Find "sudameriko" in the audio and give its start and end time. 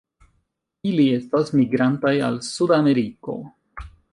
2.51-3.37